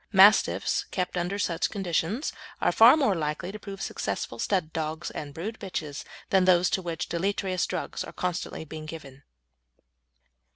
[0.11, 5.31] Mastiffs kept under such conditions are far more likely to prove successful stud dogs and
[5.31, 9.21] brood bitches than those to which deleterious drugs are constantly being given.